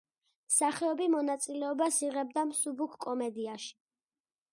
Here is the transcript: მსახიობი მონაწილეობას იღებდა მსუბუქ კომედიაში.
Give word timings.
მსახიობი 0.51 1.07
მონაწილეობას 1.15 1.99
იღებდა 2.07 2.45
მსუბუქ 2.53 2.97
კომედიაში. 3.07 3.71